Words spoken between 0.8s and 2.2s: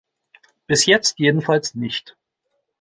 jetzt jedenfalls nicht.